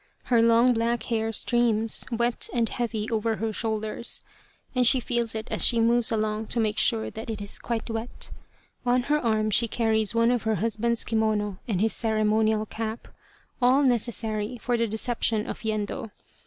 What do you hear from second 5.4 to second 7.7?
as she moves along to make sure that it is